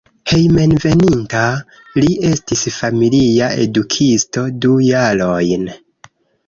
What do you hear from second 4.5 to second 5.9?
du jarojn.